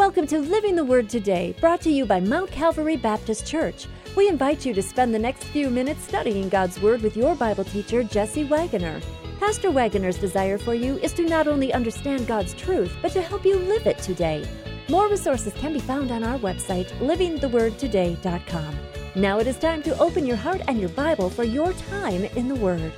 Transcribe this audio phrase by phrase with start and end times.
[0.00, 3.86] Welcome to Living the Word Today, brought to you by Mount Calvary Baptist Church.
[4.16, 7.64] We invite you to spend the next few minutes studying God's Word with your Bible
[7.64, 9.02] teacher, Jesse Wagoner.
[9.38, 13.44] Pastor Wagoner's desire for you is to not only understand God's truth, but to help
[13.44, 14.42] you live it today.
[14.88, 18.78] More resources can be found on our website, livingthewordtoday.com.
[19.16, 22.48] Now it is time to open your heart and your Bible for your time in
[22.48, 22.94] the Word.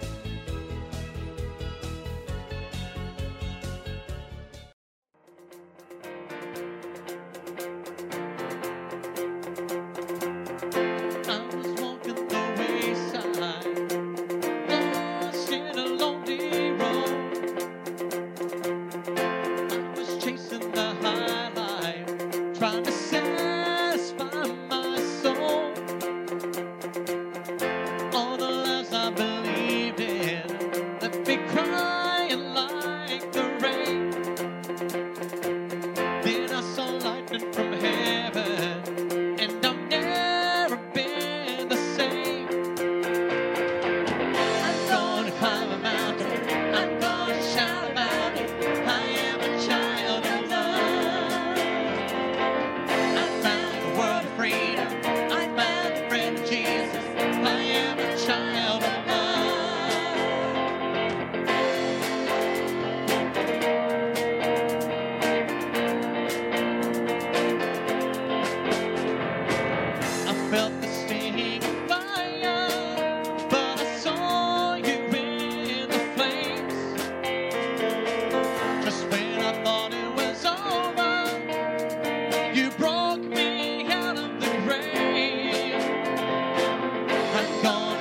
[87.64, 87.91] I'm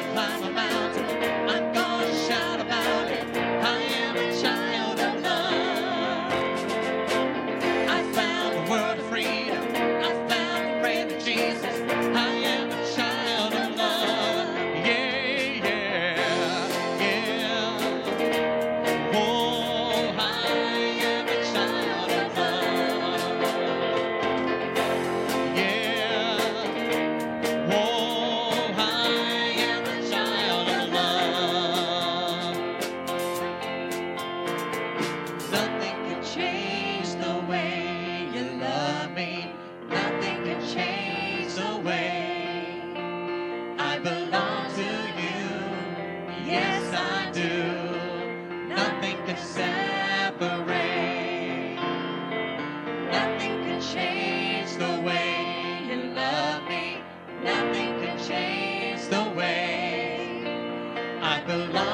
[61.51, 61.90] Belong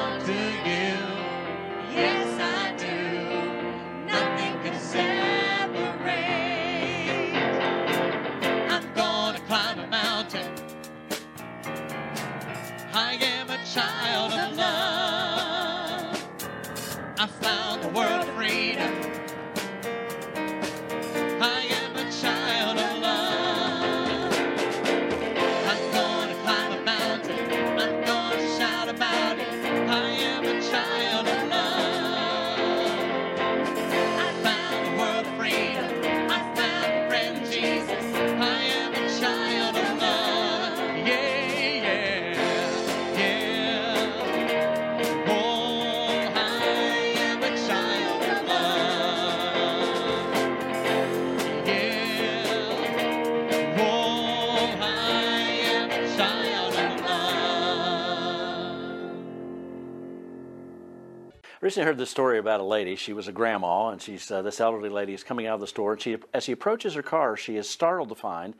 [61.68, 62.96] Recently heard this story about a lady.
[62.96, 65.66] She was a grandma, and she's uh, this elderly lady is coming out of the
[65.66, 65.92] store.
[65.92, 68.54] And she, as she approaches her car, she is startled to find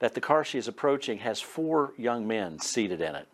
[0.00, 3.28] that the car she is approaching has four young men seated in it.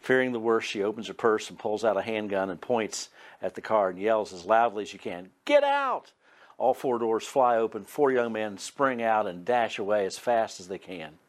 [0.00, 3.54] Fearing the worst, she opens her purse and pulls out a handgun and points at
[3.54, 6.10] the car and yells as loudly as she can, "Get out!"
[6.58, 7.84] All four doors fly open.
[7.84, 11.20] Four young men spring out and dash away as fast as they can.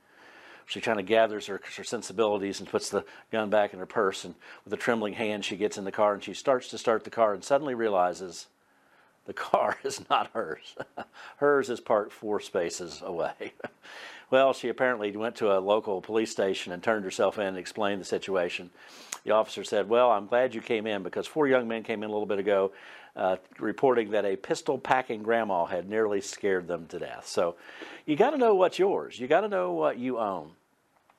[0.66, 4.26] She kind of gathers her, her sensibilities and puts the gun back in her purse.
[4.26, 7.04] And with a trembling hand, she gets in the car and she starts to start
[7.04, 8.48] the car and suddenly realizes
[9.26, 10.76] the car is not hers.
[11.38, 13.54] hers is parked four spaces away.
[14.32, 18.02] well, she apparently went to a local police station and turned herself in and explained
[18.02, 18.70] the situation.
[19.24, 22.10] The officer said, Well, I'm glad you came in because four young men came in
[22.10, 22.72] a little bit ago
[23.16, 27.26] uh, reporting that a pistol packing grandma had nearly scared them to death.
[27.28, 27.56] So
[28.06, 30.52] you got to know what's yours, you got to know what you own.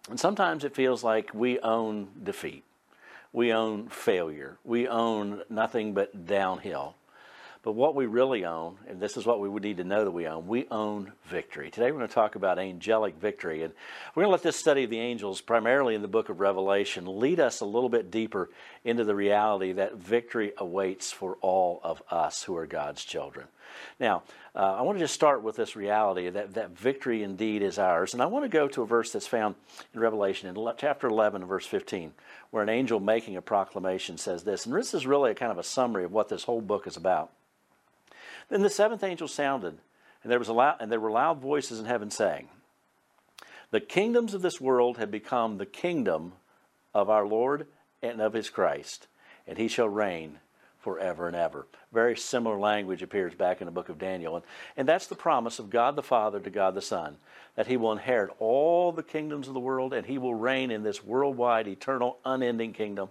[0.09, 2.65] And sometimes it feels like we own defeat,
[3.33, 6.95] we own failure, we own nothing but downhill.
[7.67, 10.13] But what we really own, and this is what we would need to know that
[10.13, 11.69] we own, we own victory.
[11.69, 13.65] Today we're going to talk about angelic victory.
[13.65, 13.75] And
[14.15, 17.19] we're going to let this study of the angels, primarily in the book of Revelation,
[17.19, 18.51] lead us a little bit deeper
[18.85, 23.49] into the reality that victory awaits for all of us who are God's children.
[23.99, 24.23] Now,
[24.55, 28.13] uh, I want to just start with this reality that, that victory indeed is ours.
[28.15, 29.57] And I want to go to a verse that's found
[29.93, 32.13] in Revelation in chapter 11, verse 15,
[32.53, 34.67] where an angel making a proclamation says this.
[34.67, 36.97] And this is really a kind of a summary of what this whole book is
[36.97, 37.33] about.
[38.49, 39.79] Then the seventh angel sounded,
[40.23, 42.49] and there was a loud, and there were loud voices in heaven saying,
[43.71, 46.35] "The kingdoms of this world have become the kingdom
[46.95, 47.67] of our Lord
[48.03, 49.09] and of His Christ,
[49.47, 50.39] and He shall reign
[50.79, 54.45] forever and ever." Very similar language appears back in the book of Daniel, and,
[54.77, 57.19] and that's the promise of God the Father to God the Son,
[57.57, 60.85] that He will inherit all the kingdoms of the world, and He will reign in
[60.85, 63.09] this worldwide, eternal, unending kingdom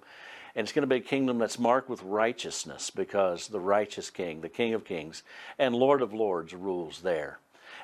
[0.56, 4.42] and it's going to be a kingdom that's marked with righteousness because the righteous king,
[4.42, 5.24] the King of Kings
[5.60, 7.40] and Lord of Lords, rules there.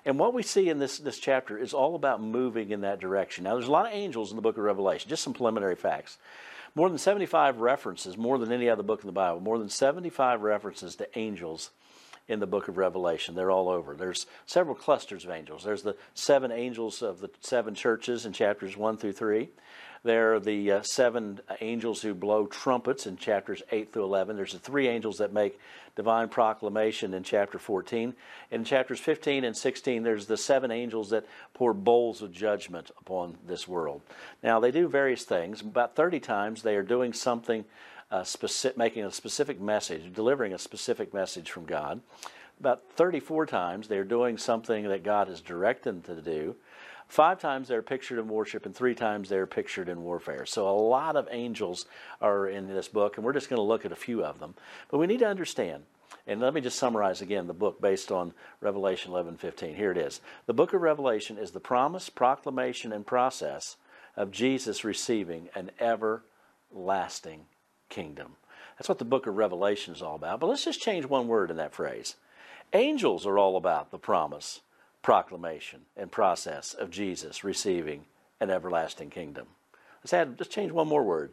[0.05, 3.43] And what we see in this, this chapter is all about moving in that direction.
[3.43, 6.17] Now, there's a lot of angels in the book of Revelation, just some preliminary facts.
[6.73, 10.41] More than 75 references, more than any other book in the Bible, more than 75
[10.41, 11.71] references to angels
[12.27, 13.35] in the book of Revelation.
[13.35, 13.95] They're all over.
[13.95, 15.63] There's several clusters of angels.
[15.63, 19.49] There's the seven angels of the seven churches in chapters 1 through 3.
[20.03, 24.35] There are the uh, seven angels who blow trumpets in chapters 8 through 11.
[24.35, 25.59] There's the three angels that make
[25.95, 28.15] divine proclamation in chapter 14.
[28.49, 33.37] In chapters 15 and 16, there's the seven angels that pour bowls of judgment upon
[33.45, 34.01] this world.
[34.41, 35.61] Now, they do various things.
[35.61, 37.63] About 30 times, they are doing something,
[38.09, 42.01] uh, specific, making a specific message, delivering a specific message from God.
[42.59, 46.55] About 34 times, they're doing something that God has directed them to do.
[47.11, 50.45] Five times they're pictured in worship, and three times they're pictured in warfare.
[50.45, 51.85] So a lot of angels
[52.21, 54.55] are in this book, and we're just going to look at a few of them.
[54.89, 55.83] But we need to understand,
[56.25, 59.75] and let me just summarize again the book based on Revelation 11:15.
[59.75, 60.21] Here it is.
[60.45, 63.75] The book of Revelation is the promise, proclamation, and process
[64.15, 67.47] of Jesus receiving an everlasting
[67.89, 68.37] kingdom.
[68.77, 70.39] That's what the book of Revelation is all about.
[70.39, 72.15] But let's just change one word in that phrase.
[72.71, 74.61] Angels are all about the promise,
[75.01, 78.05] proclamation and process of Jesus receiving
[78.39, 79.47] an everlasting kingdom.
[80.03, 81.31] Let's add, just change one more word.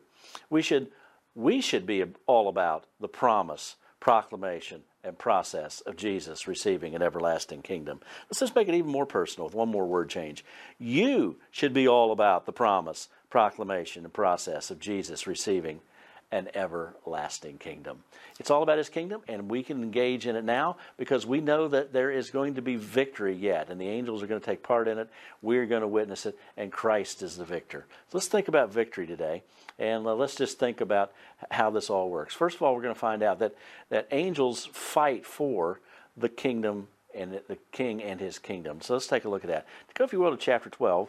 [0.50, 0.88] We should,
[1.34, 7.62] we should be all about the promise, proclamation, and process of Jesus receiving an everlasting
[7.62, 8.00] kingdom.
[8.28, 10.44] Let's just make it even more personal with one more word change.
[10.78, 15.80] You should be all about the promise, proclamation, and process of Jesus receiving
[16.30, 18.02] an everlasting kingdom.
[18.38, 21.68] It's all about his kingdom, and we can engage in it now because we know
[21.68, 24.62] that there is going to be victory yet, and the angels are going to take
[24.62, 25.08] part in it.
[25.40, 27.86] We're going to witness it, and Christ is the victor.
[28.10, 29.42] So let's think about victory today,
[29.78, 31.12] and uh, let's just think about
[31.50, 32.34] how this all works.
[32.34, 33.54] First of all, we're going to find out that,
[33.88, 35.80] that angels fight for
[36.16, 38.80] the kingdom and the king and his kingdom.
[38.80, 39.66] So let's take a look at that.
[39.94, 41.08] Go, if you will, to chapter 12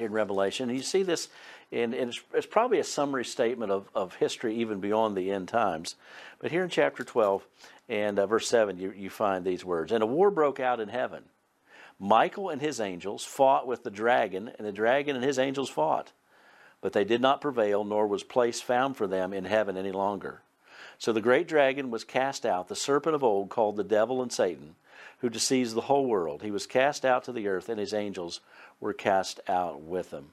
[0.00, 0.68] in Revelation.
[0.68, 1.28] And you see this,
[1.72, 5.96] and, it's, it's, probably a summary statement of, of history even beyond the end times.
[6.38, 7.46] But here in chapter 12
[7.88, 10.88] and uh, verse 7, you, you find these words And a war broke out in
[10.88, 11.24] heaven.
[11.98, 16.12] Michael and his angels fought with the dragon, and the dragon and his angels fought.
[16.80, 20.42] But they did not prevail, nor was place found for them in heaven any longer.
[20.98, 24.32] So the great dragon was cast out, the serpent of old, called the devil and
[24.32, 24.74] Satan,
[25.20, 26.42] who deceives the whole world.
[26.42, 28.40] He was cast out to the earth, and his angels
[28.80, 30.32] were cast out with him.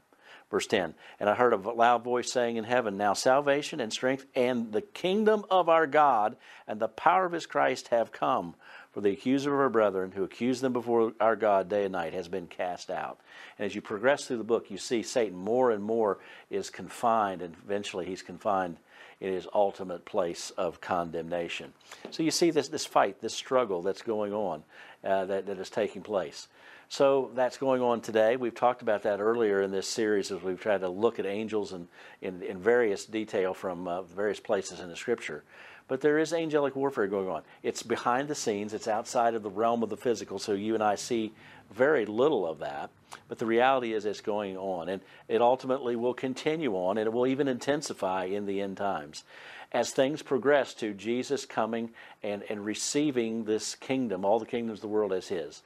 [0.49, 4.25] Verse 10 And I heard a loud voice saying in heaven, Now salvation and strength
[4.35, 6.35] and the kingdom of our God
[6.67, 8.55] and the power of his Christ have come.
[8.91, 12.13] For the accuser of our brethren, who accused them before our God day and night,
[12.13, 13.19] has been cast out.
[13.59, 17.41] And as you progress through the book, you see Satan more and more is confined,
[17.41, 18.77] and eventually he's confined
[19.21, 21.73] in his ultimate place of condemnation.
[22.11, 24.63] So you see this, this fight, this struggle that's going on,
[25.03, 26.47] uh, that, that is taking place.
[26.87, 28.35] So that's going on today.
[28.35, 31.73] We've talked about that earlier in this series as we've tried to look at angels
[31.73, 31.87] in,
[32.21, 35.43] in, in various detail from uh, various places in the Scripture.
[35.87, 37.43] But there is angelic warfare going on.
[37.61, 40.83] It's behind the scenes, it's outside of the realm of the physical, so you and
[40.83, 41.31] I see
[41.71, 42.89] very little of that.
[43.27, 47.13] But the reality is it's going on, and it ultimately will continue on, and it
[47.13, 49.23] will even intensify in the end times.
[49.71, 51.91] As things progress to Jesus coming
[52.23, 55.61] and, and receiving this kingdom, all the kingdoms of the world as His.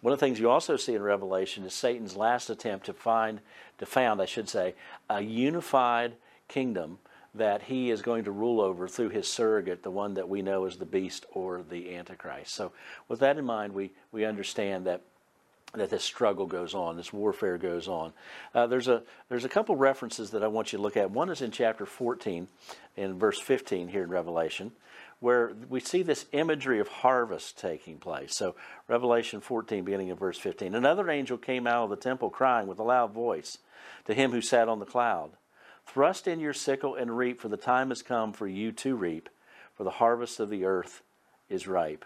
[0.00, 3.40] One of the things you also see in Revelation is Satan's last attempt to find,
[3.78, 4.74] to found, I should say,
[5.08, 6.14] a unified
[6.48, 6.98] kingdom
[7.36, 10.64] that he is going to rule over through his surrogate, the one that we know
[10.64, 12.54] as the beast or the Antichrist.
[12.54, 12.72] So,
[13.08, 15.02] with that in mind, we, we understand that
[15.74, 18.12] that this struggle goes on, this warfare goes on.
[18.54, 21.10] Uh, there's a there's a couple references that I want you to look at.
[21.10, 22.48] One is in chapter 14,
[22.96, 24.72] in verse 15 here in Revelation,
[25.20, 28.34] where we see this imagery of harvest taking place.
[28.34, 28.54] So,
[28.88, 30.74] Revelation 14, beginning in verse 15.
[30.74, 33.58] Another angel came out of the temple crying with a loud voice
[34.06, 35.32] to him who sat on the cloud
[35.86, 39.28] Thrust in your sickle and reap, for the time has come for you to reap,
[39.74, 41.02] for the harvest of the earth
[41.48, 42.04] is ripe.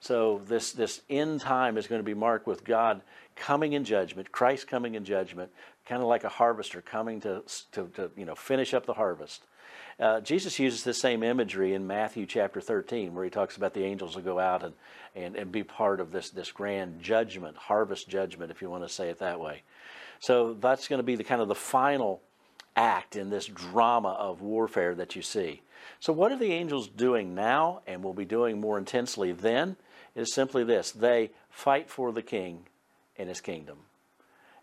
[0.00, 3.02] So this this end time is going to be marked with God
[3.36, 5.52] coming in judgment, Christ coming in judgment,
[5.86, 9.44] kind of like a harvester coming to to, to you know finish up the harvest.
[10.00, 13.84] Uh, Jesus uses the same imagery in Matthew chapter 13, where he talks about the
[13.84, 14.74] angels will go out and,
[15.14, 18.88] and, and be part of this, this grand judgment, harvest judgment, if you want to
[18.88, 19.62] say it that way.
[20.18, 22.22] So that's going to be the kind of the final
[22.76, 25.62] act in this drama of warfare that you see.
[26.00, 29.76] So, what are the angels doing now and will be doing more intensely then?
[30.14, 32.66] Is simply this they fight for the king
[33.16, 33.78] and his kingdom.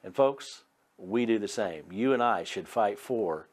[0.03, 0.63] And, folks,
[0.97, 1.85] we do the same.
[1.91, 3.47] You and I should fight for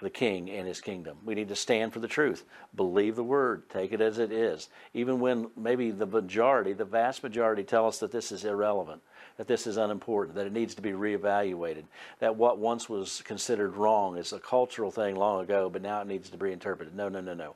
[0.00, 1.18] the king and his kingdom.
[1.24, 2.44] We need to stand for the truth,
[2.74, 4.68] believe the word, take it as it is.
[4.94, 9.02] Even when maybe the majority, the vast majority, tell us that this is irrelevant,
[9.40, 11.84] that this is unimportant, that it needs to be reevaluated,
[12.18, 16.06] that what once was considered wrong is a cultural thing long ago, but now it
[16.06, 16.94] needs to be interpreted.
[16.94, 17.54] No, no, no, no.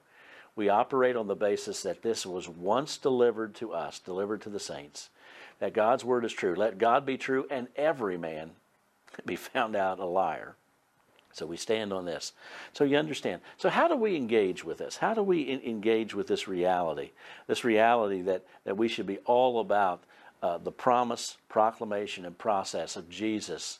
[0.56, 4.58] We operate on the basis that this was once delivered to us, delivered to the
[4.58, 5.10] saints,
[5.58, 6.54] that God's word is true.
[6.54, 8.52] Let God be true and every man
[9.26, 10.54] be found out a liar.
[11.34, 12.32] So we stand on this.
[12.72, 13.42] So you understand.
[13.58, 14.96] So how do we engage with this?
[14.96, 17.10] How do we in- engage with this reality?
[17.46, 20.02] This reality that, that we should be all about
[20.44, 23.78] uh, the promise, proclamation, and process of Jesus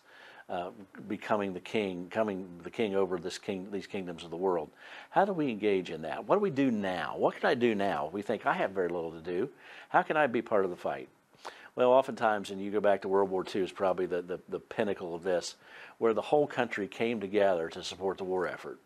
[0.49, 0.71] uh,
[1.06, 4.71] becoming the king, coming the king over this king, these kingdoms of the world.
[5.11, 6.26] How do we engage in that?
[6.26, 7.16] What do we do now?
[7.18, 8.09] What can I do now?
[8.11, 9.50] We think I have very little to do.
[9.90, 11.11] How can I be part of the fight?
[11.76, 14.61] Well, oftentimes, and you go back to World War II, is probably the, the, the
[14.61, 15.56] pinnacle of this
[15.99, 18.78] where the whole country came together to support the war effort.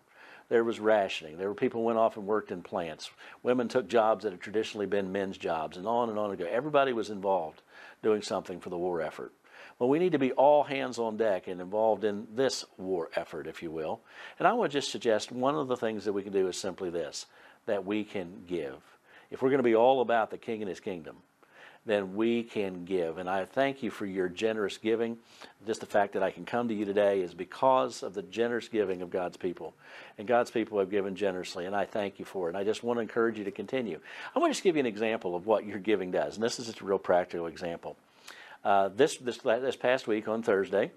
[0.49, 1.39] There was rationing.
[1.39, 3.09] There were people who went off and worked in plants.
[3.45, 6.47] Women took jobs that had traditionally been men's jobs, and on and on and go.
[6.47, 7.63] Everybody was involved
[8.03, 9.33] doing something for the war effort.
[9.79, 13.47] Well, we need to be all hands on deck and involved in this war effort,
[13.47, 14.01] if you will.
[14.39, 16.91] And I would just suggest one of the things that we can do is simply
[16.91, 17.27] this
[17.67, 18.77] that we can give.
[19.31, 21.17] If we're going to be all about the king and his kingdom,
[21.87, 23.19] then we can give.
[23.19, 25.19] And I thank you for your generous giving.
[25.67, 28.69] Just the fact that I can come to you today is because of the generous
[28.69, 29.75] giving of God's people.
[30.19, 32.51] And God's people have given generously, and I thank you for it.
[32.51, 34.01] And I just want to encourage you to continue.
[34.35, 36.35] I want to just give you an example of what your giving does.
[36.35, 37.97] And this is just a real practical example.
[38.65, 40.91] Uh, this, this, this past week on Thursday,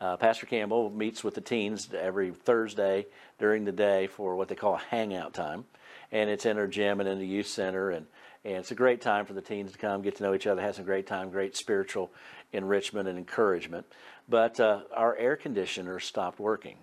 [0.00, 3.06] uh, Pastor Campbell meets with the teens every Thursday
[3.38, 5.64] during the day for what they call a hangout time.
[6.12, 7.90] And it's in our gym and in the youth center.
[7.90, 8.06] And
[8.46, 10.62] and it's a great time for the teens to come, get to know each other,
[10.62, 12.12] have some great time, great spiritual
[12.52, 13.84] enrichment and encouragement.
[14.28, 16.76] But uh, our air conditioner stopped working.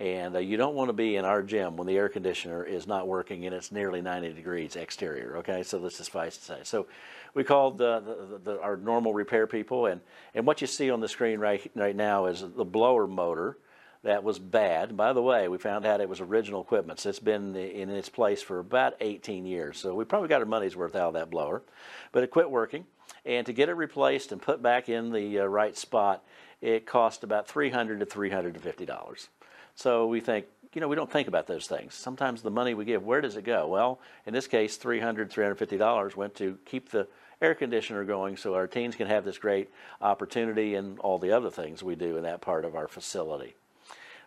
[0.00, 2.86] And uh, you don't want to be in our gym when the air conditioner is
[2.86, 5.36] not working and it's nearly 90 degrees exterior.
[5.38, 6.60] Okay, so this is suffice to say.
[6.62, 6.86] So
[7.34, 10.00] we called the, the, the, our normal repair people, and,
[10.34, 13.58] and what you see on the screen right, right now is the blower motor
[14.08, 14.96] that was bad.
[14.96, 18.08] By the way, we found out it was original equipment, so it's been in its
[18.08, 19.76] place for about 18 years.
[19.78, 21.62] So we probably got our money's worth out of that blower,
[22.10, 22.86] but it quit working.
[23.26, 26.24] And to get it replaced and put back in the uh, right spot,
[26.62, 29.28] it cost about 300 to 350 dollars.
[29.74, 31.94] So we think, you know, we don't think about those things.
[31.94, 33.68] Sometimes the money we give, where does it go?
[33.68, 37.08] Well, in this case, 300 350 dollars went to keep the
[37.42, 39.68] air conditioner going so our teens can have this great
[40.00, 43.54] opportunity and all the other things we do in that part of our facility.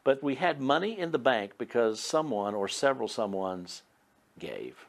[0.03, 3.81] But we had money in the bank because someone or several someones
[4.39, 4.85] gave.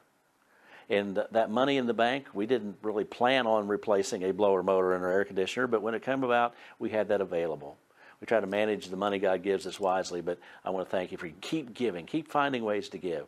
[0.88, 4.95] And that money in the bank, we didn't really plan on replacing a blower motor
[4.95, 7.76] in our air conditioner, but when it came about, we had that available.
[8.21, 11.11] We try to manage the money God gives us wisely, but I want to thank
[11.11, 13.26] you for keep giving, keep finding ways to give,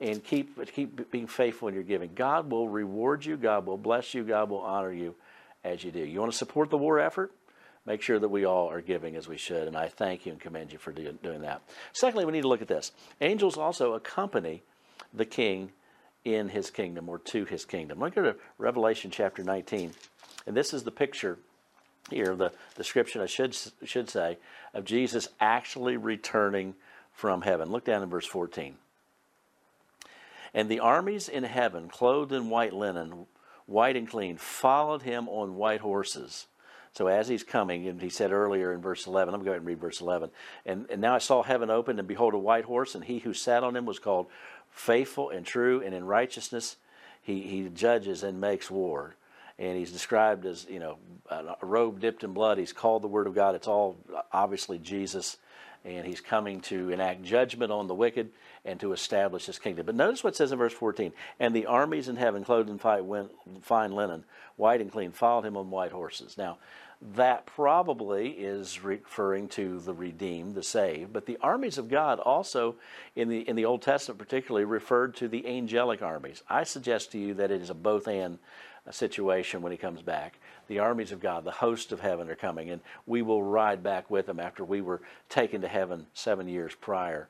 [0.00, 2.10] and keep keep being faithful in your giving.
[2.14, 5.14] God will reward you, God will bless you, God will honor you
[5.62, 6.00] as you do.
[6.00, 7.32] You want to support the war effort?
[7.86, 9.68] Make sure that we all are giving as we should.
[9.68, 11.62] And I thank you and commend you for do, doing that.
[11.92, 12.92] Secondly, we need to look at this.
[13.20, 14.62] Angels also accompany
[15.12, 15.72] the king
[16.24, 18.00] in his kingdom or to his kingdom.
[18.00, 19.92] Look at Revelation chapter 19.
[20.46, 21.38] And this is the picture
[22.10, 24.38] here, the description I should, should say,
[24.72, 26.74] of Jesus actually returning
[27.12, 27.70] from heaven.
[27.70, 28.76] Look down in verse 14.
[30.52, 33.26] And the armies in heaven, clothed in white linen,
[33.66, 36.46] white and clean, followed him on white horses
[36.96, 39.50] so as he's coming, and he said earlier in verse 11, I'm going to go
[39.52, 40.30] ahead and read verse 11.
[40.64, 43.34] And, and now I saw heaven opened, and behold, a white horse, and he who
[43.34, 44.28] sat on him was called
[44.70, 46.76] faithful and true, and in righteousness
[47.20, 49.16] he, he judges and makes war.
[49.58, 50.98] and he's described as you know
[51.30, 52.58] a robe dipped in blood.
[52.58, 53.54] He's called the Word of God.
[53.54, 53.96] It's all
[54.32, 55.36] obviously Jesus,
[55.84, 58.30] and he's coming to enact judgment on the wicked
[58.64, 59.86] and to establish his kingdom.
[59.86, 62.78] But notice what it says in verse 14: "And the armies in heaven, clothed in
[62.78, 64.24] fine linen,
[64.56, 66.58] white and clean, followed him on white horses." Now.
[67.16, 72.76] That probably is referring to the redeemed, the saved, but the armies of God also,
[73.14, 76.42] in the in the Old Testament particularly, referred to the angelic armies.
[76.48, 78.38] I suggest to you that it is a both and
[78.92, 80.38] situation when he comes back.
[80.68, 84.10] The armies of God, the hosts of heaven are coming, and we will ride back
[84.10, 87.28] with them after we were taken to heaven seven years prior.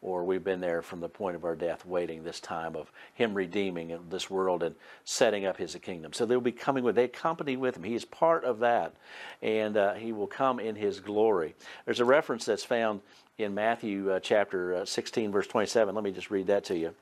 [0.00, 3.34] Or we've been there from the point of our death, waiting this time of Him
[3.34, 6.12] redeeming this world and setting up His kingdom.
[6.12, 7.84] So they'll be coming with, they accompany with Him.
[7.84, 8.94] He is part of that,
[9.42, 11.54] and uh, He will come in His glory.
[11.84, 13.00] There's a reference that's found
[13.38, 15.94] in Matthew uh, chapter uh, 16, verse 27.
[15.94, 16.94] Let me just read that to you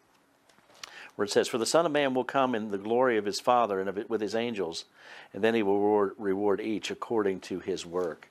[1.20, 3.40] where it says, For the Son of Man will come in the glory of his
[3.40, 4.86] Father and of it with his angels,
[5.34, 8.30] and then he will reward, reward each according to his work.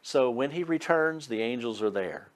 [0.00, 2.28] So when he returns, the angels are there.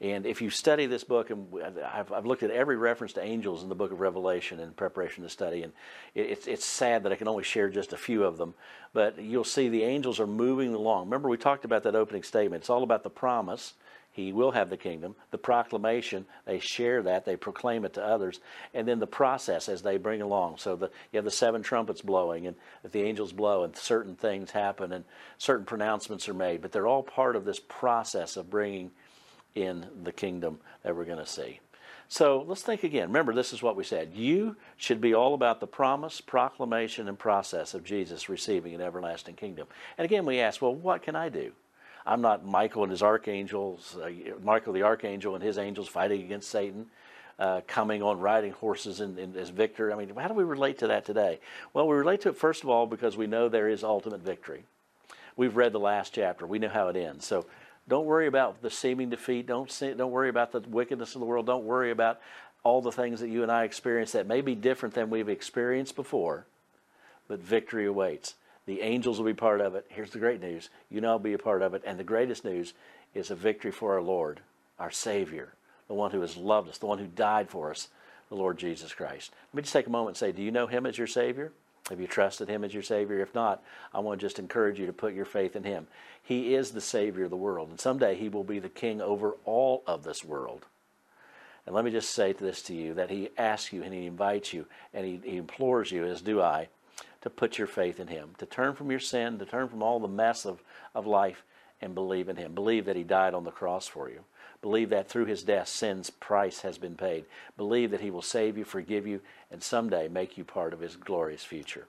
[0.00, 1.48] And if you study this book, and
[1.92, 5.24] I've, I've, looked at every reference to angels in the book of Revelation in preparation
[5.24, 5.72] to study, and
[6.14, 8.54] it's, it's sad that I can only share just a few of them,
[8.92, 11.06] but you'll see the angels are moving along.
[11.06, 12.62] Remember, we talked about that opening statement.
[12.62, 13.74] It's all about the promise
[14.12, 15.16] he will have the kingdom.
[15.30, 18.40] The proclamation, they share that, they proclaim it to others,
[18.74, 20.58] and then the process as they bring along.
[20.58, 22.56] So the, you have the seven trumpets blowing, and
[22.90, 25.04] the angels blow, and certain things happen, and
[25.38, 26.60] certain pronouncements are made.
[26.60, 28.90] But they're all part of this process of bringing
[29.54, 31.60] in the kingdom that we're going to see.
[32.08, 33.08] So let's think again.
[33.08, 34.10] Remember, this is what we said.
[34.14, 39.36] You should be all about the promise, proclamation, and process of Jesus receiving an everlasting
[39.36, 39.66] kingdom.
[39.96, 41.52] And again, we ask, well, what can I do?
[42.06, 44.10] I'm not Michael and his archangels, uh,
[44.42, 46.86] Michael the archangel and his angels fighting against Satan,
[47.38, 49.92] uh, coming on riding horses in, as victor.
[49.92, 51.40] I mean, how do we relate to that today?
[51.72, 54.64] Well, we relate to it first of all because we know there is ultimate victory.
[55.36, 56.46] We've read the last chapter.
[56.46, 57.26] We know how it ends.
[57.26, 57.46] So
[57.88, 59.46] don't worry about the seeming defeat.
[59.46, 61.46] Don't see, don't worry about the wickedness of the world.
[61.46, 62.20] Don't worry about
[62.64, 65.96] all the things that you and I experience that may be different than we've experienced
[65.96, 66.46] before,
[67.28, 68.34] but victory awaits.
[68.66, 69.86] The angels will be part of it.
[69.88, 70.70] Here's the great news.
[70.90, 71.82] You now be a part of it.
[71.84, 72.74] And the greatest news
[73.14, 74.40] is a victory for our Lord,
[74.78, 75.54] our Savior,
[75.88, 77.88] the one who has loved us, the one who died for us,
[78.28, 79.32] the Lord Jesus Christ.
[79.52, 81.52] Let me just take a moment and say, do you know Him as your Savior?
[81.90, 83.20] Have you trusted Him as your Savior?
[83.20, 85.88] If not, I want to just encourage you to put your faith in Him.
[86.22, 89.36] He is the Savior of the world, and someday He will be the King over
[89.44, 90.66] all of this world.
[91.66, 94.52] And let me just say this to you that He asks you and He invites
[94.52, 96.68] you and He, he implores you, as do I,
[97.22, 99.98] to put your faith in Him, to turn from your sin, to turn from all
[99.98, 100.62] the mess of,
[100.94, 101.44] of life
[101.80, 102.54] and believe in Him.
[102.54, 104.20] Believe that He died on the cross for you.
[104.60, 107.24] Believe that through His death, sin's price has been paid.
[107.56, 110.96] Believe that He will save you, forgive you, and someday make you part of His
[110.96, 111.86] glorious future.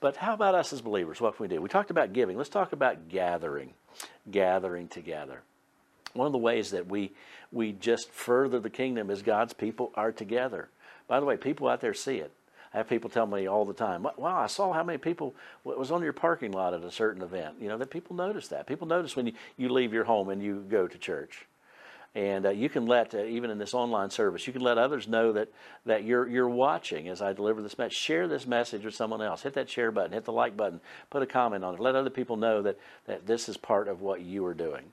[0.00, 1.20] But how about us as believers?
[1.20, 1.60] What can we do?
[1.60, 2.36] We talked about giving.
[2.36, 3.74] Let's talk about gathering,
[4.30, 5.42] gathering together.
[6.12, 7.12] One of the ways that we
[7.50, 10.68] we just further the kingdom is God's people are together.
[11.06, 12.32] By the way, people out there see it.
[12.72, 15.90] I have people tell me all the time, "Wow, I saw how many people was
[15.90, 18.66] on your parking lot at a certain event." You know that people notice that.
[18.66, 21.46] People notice when you, you leave your home and you go to church,
[22.14, 25.08] and uh, you can let uh, even in this online service, you can let others
[25.08, 25.48] know that
[25.86, 27.96] that you're you're watching as I deliver this message.
[27.96, 29.42] Share this message with someone else.
[29.42, 30.12] Hit that share button.
[30.12, 30.80] Hit the like button.
[31.10, 31.80] Put a comment on it.
[31.80, 34.92] Let other people know that that this is part of what you are doing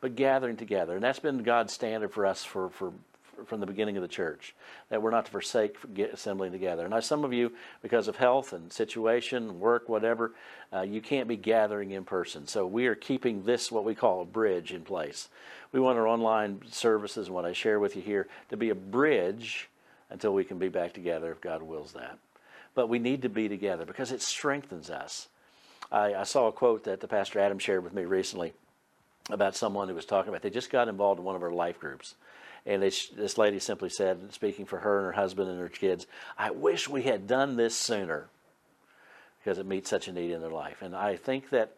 [0.00, 0.94] but gathering together.
[0.94, 2.92] And that's been God's standard for us for, for
[3.46, 4.54] from the beginning of the church
[4.88, 5.76] that we're not to forsake
[6.12, 6.88] assembling together.
[6.88, 10.32] Now, some of you, because of health and situation, work, whatever,
[10.72, 12.46] uh, you can't be gathering in person.
[12.46, 15.28] So we are keeping this what we call a bridge in place.
[15.72, 18.74] We want our online services and what I share with you here to be a
[18.74, 19.68] bridge
[20.10, 22.18] until we can be back together if God wills that.
[22.74, 25.28] But we need to be together because it strengthens us.
[25.90, 28.52] I, I saw a quote that the Pastor Adam shared with me recently
[29.28, 31.78] about someone who was talking about they just got involved in one of our life
[31.78, 32.14] groups
[32.66, 36.06] and this lady simply said, speaking for her and her husband and her kids,
[36.38, 38.28] I wish we had done this sooner
[39.38, 40.82] because it meets such a need in their life.
[40.82, 41.74] And I think that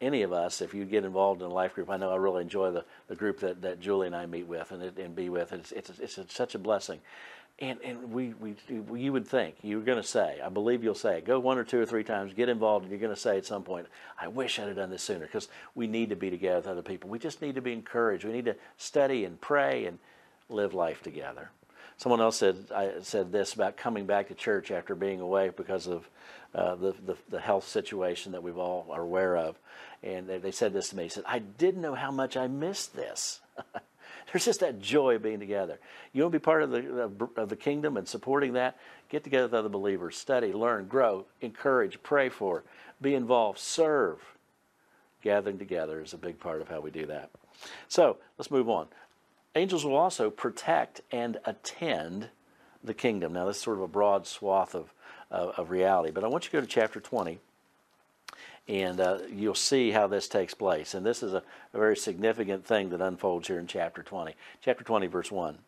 [0.00, 2.42] any of us, if you get involved in a life group, I know I really
[2.42, 5.52] enjoy the, the group that, that Julie and I meet with and, and be with.
[5.52, 7.00] It's, it's, it's, it's such a blessing.
[7.58, 8.54] And, and we, we,
[8.94, 11.80] you would think, you're going to say, I believe you'll say, go one or two
[11.80, 13.86] or three times, get involved, and you're going to say at some point,
[14.20, 16.82] I wish I'd have done this sooner, because we need to be together with other
[16.82, 17.08] people.
[17.08, 18.24] We just need to be encouraged.
[18.24, 19.98] We need to study and pray and
[20.50, 21.50] live life together.
[21.98, 25.86] Someone else said, I said this about coming back to church after being away because
[25.86, 26.08] of
[26.54, 29.56] uh, the, the, the, health situation that we've all are aware of.
[30.02, 31.04] And they, they said this to me.
[31.04, 33.40] He said, I didn't know how much I missed this.
[34.32, 35.78] There's just that joy of being together.
[36.12, 38.76] You want to be part of the, of the kingdom and supporting that?
[39.08, 42.64] Get together with other believers, study, learn, grow, encourage, pray for,
[43.00, 44.18] be involved, serve.
[45.22, 47.30] Gathering together is a big part of how we do that.
[47.88, 48.88] So let's move on.
[49.56, 52.28] Angels will also protect and attend
[52.84, 53.32] the kingdom.
[53.32, 54.92] Now, this is sort of a broad swath of,
[55.30, 57.40] uh, of reality, but I want you to go to chapter 20
[58.68, 60.94] and uh, you'll see how this takes place.
[60.94, 61.42] And this is a,
[61.72, 64.34] a, very significant thing that unfolds here in chapter 20.
[64.60, 65.58] Chapter 20, verse 1.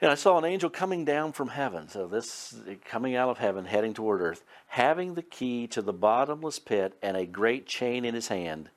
[0.00, 3.66] And I saw an angel coming down from heaven, so this coming out of heaven,
[3.66, 8.14] heading toward earth, having the key to the bottomless pit and a great chain in
[8.14, 8.68] his hand.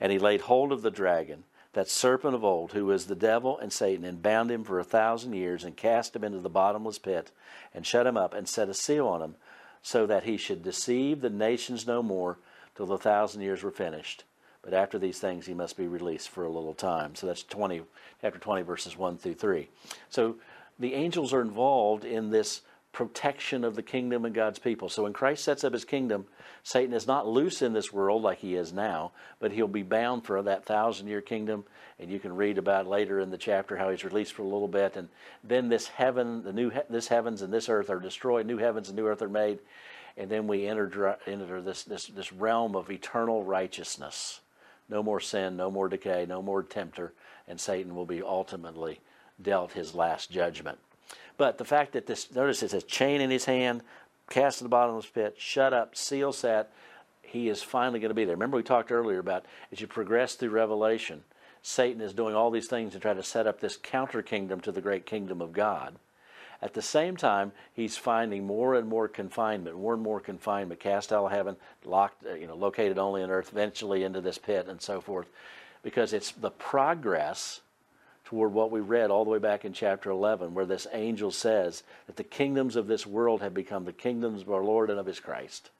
[0.00, 3.58] And he laid hold of the dragon, that serpent of old, who is the devil
[3.58, 6.98] and Satan, and bound him for a thousand years, and cast him into the bottomless
[6.98, 7.30] pit,
[7.74, 9.36] and shut him up, and set a seal on him
[9.82, 12.38] so that he should deceive the nations no more
[12.74, 14.24] till the thousand years were finished.
[14.62, 17.14] But after these things, he must be released for a little time.
[17.14, 17.82] So that's 20,
[18.22, 19.68] chapter 20, verses 1 through 3.
[20.08, 20.36] So
[20.78, 22.62] the angels are involved in this
[22.94, 24.88] protection of the kingdom and God's people.
[24.88, 26.26] So when Christ sets up his kingdom,
[26.62, 30.24] Satan is not loose in this world like he is now, but he'll be bound
[30.24, 31.64] for that thousand year kingdom.
[31.98, 34.68] And you can read about later in the chapter how he's released for a little
[34.68, 34.96] bit.
[34.96, 35.08] And
[35.42, 38.96] then this heaven, the new this heavens and this earth are destroyed, new heavens and
[38.96, 39.58] new earth are made.
[40.16, 44.40] And then we enter, enter this, this, this realm of eternal righteousness.
[44.88, 47.12] No more sin, no more decay, no more tempter,
[47.48, 49.00] and Satan will be ultimately
[49.42, 50.78] dealt his last judgment.
[51.36, 53.82] But the fact that this, notice it says chain in his hand,
[54.30, 56.72] cast in the bottomless pit, shut up, seal set,
[57.22, 58.36] he is finally going to be there.
[58.36, 61.24] Remember, we talked earlier about as you progress through Revelation,
[61.62, 64.70] Satan is doing all these things to try to set up this counter kingdom to
[64.70, 65.96] the great kingdom of God.
[66.62, 71.12] At the same time, he's finding more and more confinement, more and more confinement, cast
[71.12, 74.66] out of heaven, locked, uh, you know, located only on earth, eventually into this pit,
[74.68, 75.26] and so forth,
[75.82, 77.60] because it's the progress
[78.24, 81.82] toward what we read all the way back in chapter 11, where this angel says
[82.06, 85.06] that the kingdoms of this world have become the kingdoms of our Lord and of
[85.06, 85.70] his Christ.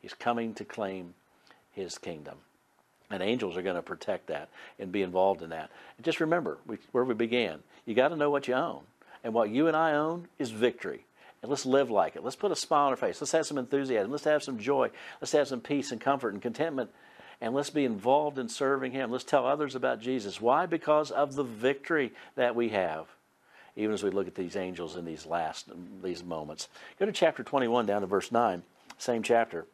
[0.00, 1.14] He's coming to claim
[1.72, 2.38] his kingdom.
[3.10, 5.70] And angels are going to protect that and be involved in that.
[5.96, 7.58] And just remember we, where we began.
[7.84, 8.80] You got to know what you own.
[9.22, 11.04] And what you and I own is victory.
[11.42, 12.24] And let's live like it.
[12.24, 13.20] Let's put a smile on our face.
[13.20, 14.10] Let's have some enthusiasm.
[14.10, 14.90] Let's have some joy.
[15.20, 16.90] Let's have some peace and comfort and contentment
[17.42, 19.10] and let's be involved in serving Him.
[19.10, 20.40] Let's tell others about Jesus.
[20.40, 20.64] Why?
[20.64, 23.08] Because of the victory that we have.
[23.74, 25.68] Even as we look at these angels in these last
[26.02, 26.68] these moments.
[27.00, 28.62] Go to chapter 21 down to verse 9,
[28.96, 29.66] same chapter.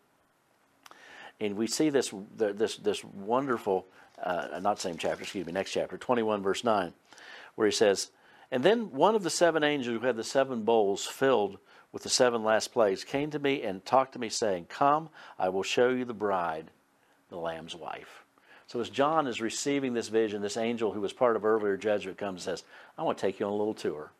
[1.40, 3.86] And we see this this this wonderful
[4.22, 6.94] uh, not same chapter, excuse me, next chapter, 21 verse 9,
[7.54, 8.10] where he says,
[8.50, 11.58] And then one of the seven angels who had the seven bowls filled
[11.92, 15.50] with the seven last plagues came to me and talked to me, saying, Come, I
[15.50, 16.70] will show you the bride,
[17.28, 18.24] the Lamb's wife.
[18.66, 22.18] So as John is receiving this vision, this angel who was part of earlier judgment
[22.18, 22.64] comes and says,
[22.98, 24.10] I want to take you on a little tour.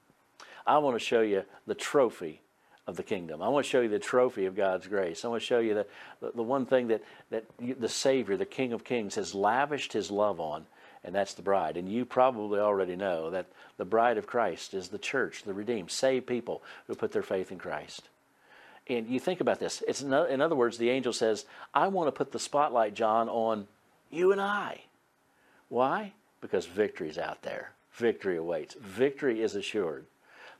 [0.66, 2.40] I want to show you the trophy
[2.86, 3.42] of the kingdom.
[3.42, 5.24] I want to show you the trophy of God's grace.
[5.24, 5.86] I want to show you the,
[6.20, 9.92] the, the one thing that, that you, the Savior, the King of Kings, has lavished
[9.92, 10.64] his love on,
[11.04, 11.76] and that's the bride.
[11.76, 15.90] And you probably already know that the bride of Christ is the church, the redeemed,
[15.90, 18.08] saved people who put their faith in Christ.
[18.88, 19.82] And you think about this.
[19.86, 23.66] It's in other words, the angel says, I want to put the spotlight, John, on
[24.10, 24.82] you and I.
[25.68, 26.14] Why?
[26.40, 27.72] Because victory's out there.
[27.92, 28.74] Victory awaits.
[28.80, 30.06] Victory is assured.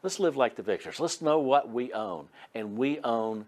[0.03, 1.01] Let's live like the victors.
[1.01, 2.29] Let's know what we own.
[2.55, 3.47] And we own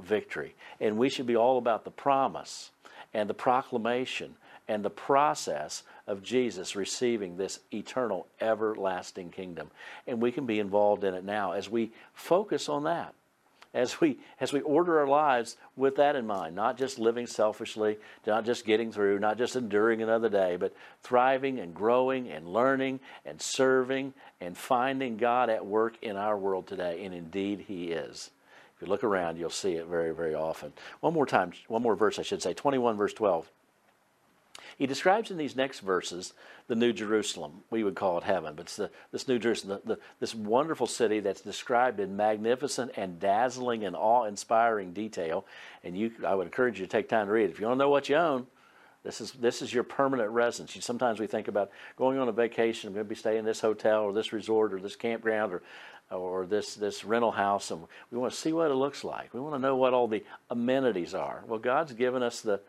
[0.00, 0.54] victory.
[0.80, 2.70] And we should be all about the promise
[3.14, 4.34] and the proclamation
[4.68, 9.70] and the process of Jesus receiving this eternal, everlasting kingdom.
[10.06, 13.14] And we can be involved in it now as we focus on that
[13.76, 17.98] as we as we order our lives with that in mind, not just living selfishly,
[18.26, 22.98] not just getting through, not just enduring another day, but thriving and growing and learning
[23.26, 27.04] and serving and finding God at work in our world today.
[27.04, 28.30] And indeed He is.
[28.74, 30.72] If you look around, you'll see it very, very often.
[31.00, 33.50] One more time, one more verse, I should say, 21 verse 12.
[34.78, 36.34] He describes in these next verses
[36.68, 37.62] the New Jerusalem.
[37.70, 40.86] We would call it heaven, but it's the, this New Jerusalem, the, the, this wonderful
[40.86, 45.46] city that's described in magnificent and dazzling and awe-inspiring detail.
[45.84, 47.50] And you, I would encourage you to take time to read it.
[47.50, 48.46] If you want to know what you own,
[49.04, 50.74] this is this is your permanent residence.
[50.74, 52.88] You, sometimes we think about going on a vacation.
[52.88, 55.62] I'm going to be staying in this hotel or this resort or this campground or
[56.10, 59.32] or this this rental house, and we want to see what it looks like.
[59.32, 61.44] We want to know what all the amenities are.
[61.46, 62.60] Well, God's given us the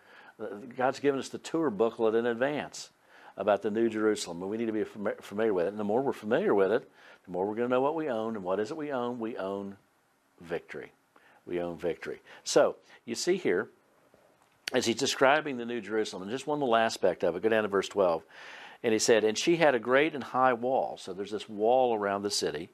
[0.75, 2.89] God's given us the tour booklet in advance
[3.37, 4.83] about the New Jerusalem, and we need to be
[5.21, 5.69] familiar with it.
[5.69, 6.89] And the more we're familiar with it,
[7.25, 8.35] the more we're going to know what we own.
[8.35, 9.19] And what is it we own?
[9.19, 9.77] We own
[10.41, 10.91] victory.
[11.45, 12.21] We own victory.
[12.43, 13.69] So you see here,
[14.73, 17.63] as he's describing the New Jerusalem, and just one little aspect of it, go down
[17.63, 18.23] to verse 12.
[18.83, 20.97] And he said, And she had a great and high wall.
[20.97, 22.69] So there's this wall around the city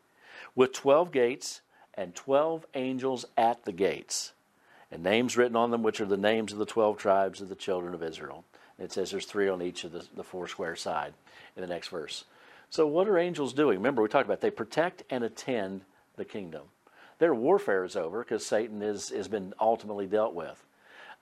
[0.55, 1.61] with 12 gates
[1.93, 4.33] and 12 angels at the gates,
[4.93, 7.55] and names written on them, which are the names of the 12 tribes of the
[7.55, 8.45] children of Israel.
[8.77, 11.15] And it says there's three on each of the, the four square side
[11.55, 12.25] in the next verse.
[12.69, 13.79] So, what are angels doing?
[13.79, 15.81] Remember, we talked about they protect and attend
[16.15, 16.63] the kingdom.
[17.17, 20.63] Their warfare is over because Satan is, has been ultimately dealt with.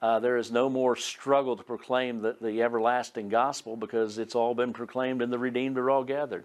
[0.01, 4.53] Uh, there is no more struggle to proclaim the, the everlasting gospel because it's all
[4.53, 6.43] been proclaimed and the redeemed are all gathered.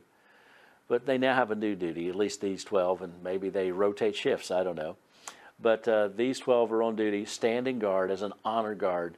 [0.89, 4.15] But they now have a new duty, at least these 12, and maybe they rotate
[4.15, 4.97] shifts, I don't know.
[5.61, 9.17] But uh, these 12 are on duty, standing guard as an honor guard,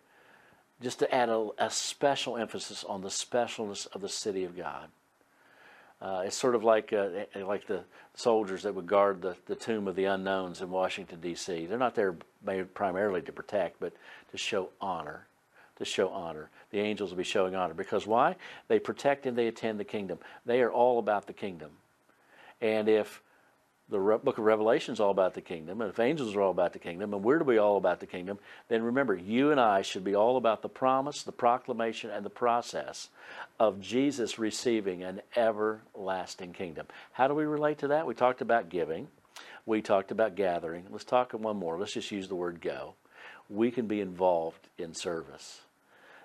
[0.81, 4.89] just to add a, a special emphasis on the specialness of the city of God.
[6.01, 7.09] Uh, it's sort of like uh,
[7.45, 7.83] like the
[8.15, 11.67] soldiers that would guard the, the tomb of the unknowns in Washington D.C.
[11.67, 12.15] They're not there
[12.75, 13.93] primarily to protect, but
[14.31, 15.27] to show honor.
[15.79, 18.35] To show honor, the angels will be showing honor because why?
[18.67, 20.19] They protect and they attend the kingdom.
[20.45, 21.71] They are all about the kingdom,
[22.61, 23.23] and if
[23.91, 26.75] the book of Revelation is all about the kingdom, and if angels are all about
[26.75, 29.83] the kingdom, and we're to be all about the kingdom, then remember, you and I
[29.83, 33.09] should be all about the promise, the proclamation, and the process
[33.59, 36.87] of Jesus receiving an everlasting kingdom.
[37.13, 38.07] How do we relate to that?
[38.07, 39.09] We talked about giving,
[39.65, 40.85] we talked about gathering.
[40.91, 41.79] Let's talk one more.
[41.79, 42.95] Let's just use the word go.
[43.51, 45.61] We can be involved in service.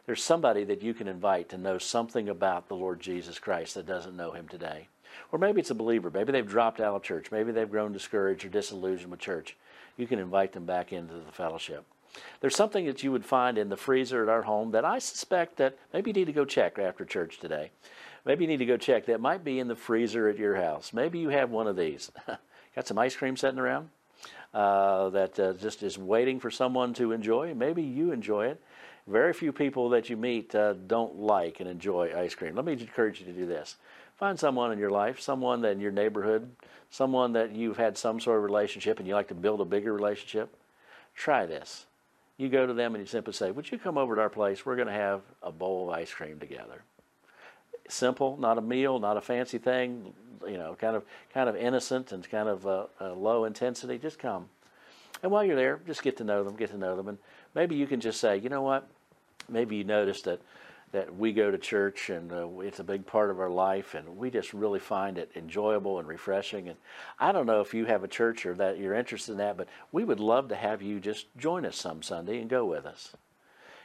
[0.05, 3.85] There's somebody that you can invite to know something about the Lord Jesus Christ that
[3.85, 4.87] doesn't know him today.
[5.31, 6.09] Or maybe it's a believer.
[6.11, 7.31] Maybe they've dropped out of church.
[7.31, 9.57] Maybe they've grown discouraged or disillusioned with church.
[9.97, 11.85] You can invite them back into the fellowship.
[12.41, 15.57] There's something that you would find in the freezer at our home that I suspect
[15.57, 17.71] that maybe you need to go check after church today.
[18.25, 19.05] Maybe you need to go check.
[19.07, 20.93] That might be in the freezer at your house.
[20.93, 22.11] Maybe you have one of these.
[22.75, 23.89] Got some ice cream sitting around
[24.53, 27.53] uh, that uh, just is waiting for someone to enjoy.
[27.53, 28.61] Maybe you enjoy it.
[29.07, 32.55] Very few people that you meet uh, don't like and enjoy ice cream.
[32.55, 33.75] Let me encourage you to do this.
[34.23, 36.49] Find someone in your life, someone that in your neighborhood,
[36.89, 39.91] someone that you've had some sort of relationship and you like to build a bigger
[39.91, 40.55] relationship.
[41.13, 41.87] Try this.
[42.37, 44.65] You go to them and you simply say, Would you come over to our place?
[44.65, 46.83] We're going to have a bowl of ice cream together.
[47.89, 50.13] Simple, not a meal, not a fancy thing,
[50.47, 53.97] you know, kind of kind of innocent and kind of uh, uh, low intensity.
[53.97, 54.47] Just come.
[55.21, 57.09] And while you're there, just get to know them, get to know them.
[57.09, 57.17] And
[57.55, 58.87] maybe you can just say, you know what?
[59.49, 60.39] Maybe you notice that
[60.93, 64.15] that we go to church and uh, it's a big part of our life and
[64.15, 66.77] we just really find it enjoyable and refreshing and
[67.19, 69.67] i don't know if you have a church or that you're interested in that but
[69.91, 73.13] we would love to have you just join us some sunday and go with us.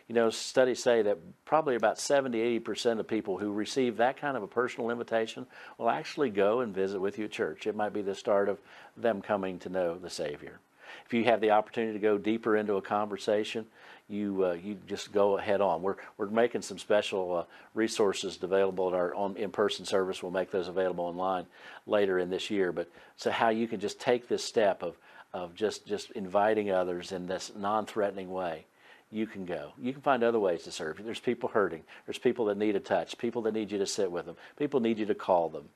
[0.07, 4.37] You know studies say that probably about 70 80% of people who receive that kind
[4.37, 7.67] of a personal invitation will actually go and visit with you at church.
[7.67, 8.59] It might be the start of
[8.97, 10.61] them coming to know the savior
[11.07, 13.67] if you have the opportunity to go deeper into a conversation,
[14.09, 15.83] you uh, you just go head on.
[15.83, 20.23] We're we're making some special uh, resources available at our on in-person service.
[20.23, 21.47] We'll make those available online
[21.87, 22.73] later in this year.
[22.73, 24.97] But so how you can just take this step of
[25.33, 28.65] of just just inviting others in this non-threatening way.
[29.11, 29.73] You can go.
[29.79, 31.03] You can find other ways to serve.
[31.03, 31.83] There's people hurting.
[32.07, 33.17] There's people that need a touch.
[33.17, 34.37] People that need you to sit with them.
[34.59, 35.71] People need you to call them.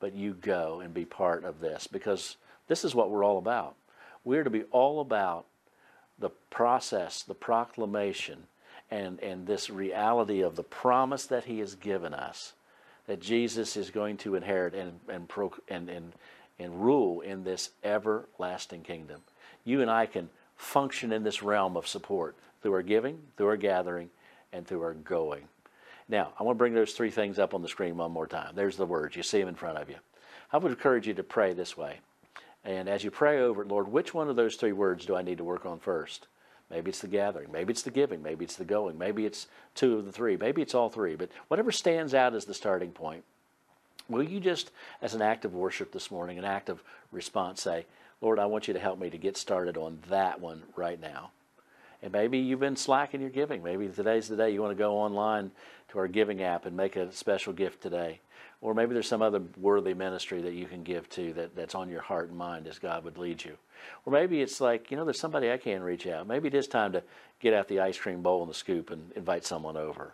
[0.00, 2.36] But you go and be part of this because
[2.68, 3.76] this is what we're all about.
[4.24, 5.46] We're to be all about
[6.18, 8.44] the process, the proclamation,
[8.90, 12.52] and, and this reality of the promise that He has given us
[13.06, 16.12] that Jesus is going to inherit and, and, pro, and, and,
[16.58, 19.22] and rule in this everlasting kingdom.
[19.64, 23.56] You and I can function in this realm of support through our giving, through our
[23.56, 24.10] gathering,
[24.52, 25.42] and through our going.
[26.08, 28.54] Now, I want to bring those three things up on the screen one more time.
[28.54, 29.16] There's the words.
[29.16, 29.96] You see them in front of you.
[30.52, 32.00] I would encourage you to pray this way.
[32.64, 35.22] And as you pray over it, Lord, which one of those three words do I
[35.22, 36.26] need to work on first?
[36.70, 37.52] Maybe it's the gathering.
[37.52, 38.22] Maybe it's the giving.
[38.22, 38.96] Maybe it's the going.
[38.96, 40.36] Maybe it's two of the three.
[40.36, 41.16] Maybe it's all three.
[41.16, 43.24] But whatever stands out as the starting point,
[44.08, 44.70] will you just,
[45.02, 47.84] as an act of worship this morning, an act of response, say,
[48.20, 51.30] Lord, I want you to help me to get started on that one right now.
[52.02, 53.62] And maybe you've been slacking your giving.
[53.62, 55.50] Maybe today's the day you want to go online
[55.90, 58.20] to our giving app and make a special gift today.
[58.62, 61.90] Or maybe there's some other worthy ministry that you can give to that, that's on
[61.90, 63.56] your heart and mind as God would lead you.
[64.06, 66.28] Or maybe it's like, you know, there's somebody I can reach out.
[66.28, 67.02] Maybe it is time to
[67.40, 70.12] get out the ice cream bowl and the scoop and invite someone over.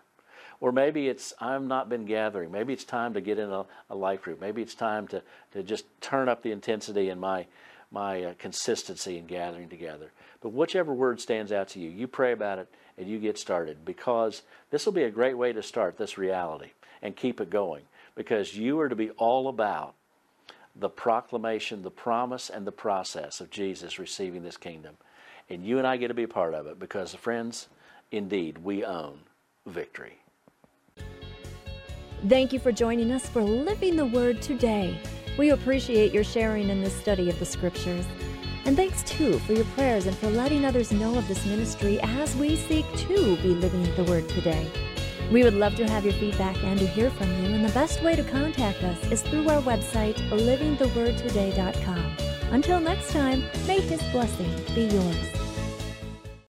[0.60, 2.50] Or maybe it's, I've not been gathering.
[2.50, 4.40] Maybe it's time to get in a, a life group.
[4.40, 7.46] Maybe it's time to, to just turn up the intensity and my,
[7.92, 10.10] my uh, consistency in gathering together.
[10.40, 13.84] But whichever word stands out to you, you pray about it and you get started
[13.84, 16.70] because this will be a great way to start this reality
[17.02, 17.82] and keep it going
[18.18, 19.94] because you are to be all about
[20.74, 24.96] the proclamation, the promise, and the process of Jesus receiving this kingdom.
[25.48, 27.68] And you and I get to be a part of it because, friends,
[28.10, 29.20] indeed, we own
[29.66, 30.18] victory.
[32.26, 35.00] Thank you for joining us for Living the Word today.
[35.38, 38.04] We appreciate your sharing in this study of the Scriptures.
[38.64, 42.34] And thanks too for your prayers and for letting others know of this ministry as
[42.34, 44.68] we seek to be living the Word today.
[45.30, 48.02] We would love to have your feedback and to hear from you, and the best
[48.02, 52.16] way to contact us is through our website, livingthewordtoday.com.
[52.50, 55.37] Until next time, may His blessing be yours.